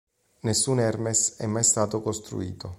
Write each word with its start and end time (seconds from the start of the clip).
Nessun 0.39 0.79
Hermes 0.79 1.35
è 1.35 1.45
mai 1.45 1.63
stato 1.63 2.01
costruito. 2.01 2.69